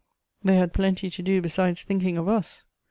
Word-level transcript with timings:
They 0.43 0.55
had 0.55 0.73
plenty 0.73 1.11
to 1.11 1.21
do 1.21 1.43
besides 1.43 1.83
thinking 1.83 2.17
of 2.17 2.27
us! 2.27 2.65